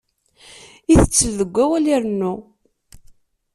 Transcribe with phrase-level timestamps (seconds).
[0.93, 2.35] Itettel deg awal irennu.